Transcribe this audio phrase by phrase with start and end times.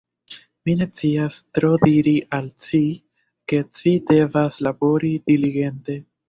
[0.67, 2.79] Mi ne scias tro diri al ci,
[3.53, 6.01] ke ci devas labori diligente.